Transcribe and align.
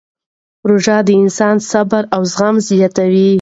روژه 0.69 0.97
د 1.07 1.09
انسان 1.23 1.55
صبر 1.71 2.03
او 2.15 2.21
زغم 2.33 2.55
زیاتوي. 2.67 3.27